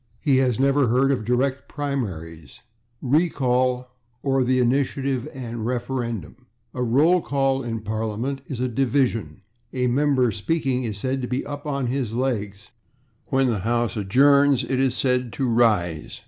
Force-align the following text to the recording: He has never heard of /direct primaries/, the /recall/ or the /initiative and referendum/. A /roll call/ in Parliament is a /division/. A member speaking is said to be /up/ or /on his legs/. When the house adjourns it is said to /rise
He 0.19 0.37
has 0.37 0.59
never 0.59 0.87
heard 0.87 1.11
of 1.11 1.23
/direct 1.25 1.67
primaries/, 1.67 2.61
the 3.03 3.07
/recall/ 3.19 3.85
or 4.23 4.43
the 4.43 4.59
/initiative 4.59 5.27
and 5.31 5.63
referendum/. 5.63 6.47
A 6.73 6.79
/roll 6.79 7.23
call/ 7.23 7.61
in 7.61 7.81
Parliament 7.81 8.41
is 8.47 8.59
a 8.59 8.67
/division/. 8.67 9.41
A 9.73 9.85
member 9.85 10.31
speaking 10.31 10.85
is 10.85 10.97
said 10.97 11.21
to 11.21 11.27
be 11.27 11.41
/up/ 11.41 11.67
or 11.67 11.79
/on 11.83 11.87
his 11.87 12.13
legs/. 12.13 12.71
When 13.27 13.45
the 13.45 13.59
house 13.59 13.95
adjourns 13.95 14.63
it 14.63 14.79
is 14.79 14.95
said 14.97 15.31
to 15.33 15.47
/rise 15.47 16.19